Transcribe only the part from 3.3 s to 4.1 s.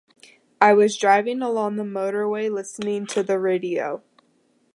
radio.